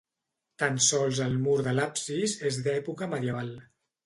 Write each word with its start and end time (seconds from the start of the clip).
Tan 0.61 0.79
sols 0.85 1.19
el 1.25 1.35
mur 1.43 1.57
de 1.67 1.75
l'absis 1.81 2.35
és 2.53 2.59
d'època 2.69 3.11
medieval. 3.15 3.55